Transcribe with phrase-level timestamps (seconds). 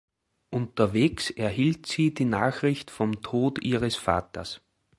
[0.49, 4.59] Unterwegs erhielt sie die Nachricht vom Tod ihres Vaters.